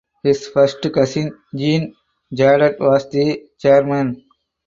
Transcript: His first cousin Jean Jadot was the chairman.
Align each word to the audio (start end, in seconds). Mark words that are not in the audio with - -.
His 0.23 0.47
first 0.47 0.79
cousin 0.91 1.37
Jean 1.53 1.93
Jadot 2.33 2.79
was 2.79 3.07
the 3.11 3.43
chairman. 3.59 4.23